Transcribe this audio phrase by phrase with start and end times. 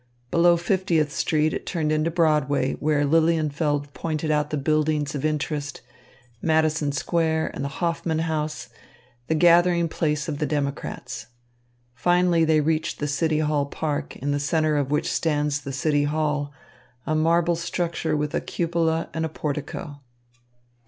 [0.31, 5.81] Below Fiftieth Street it turned into Broadway, where Lilienfeld pointed out the buildings of interest,
[6.41, 8.69] Madison Square, and the Hoffman House,
[9.27, 11.27] the gathering place of the Democrats.
[11.93, 16.05] Finally they reached the City Hall Park, in the centre of which stands the City
[16.05, 16.51] Hall,
[17.05, 20.01] a marble structure with a cupola and a portico.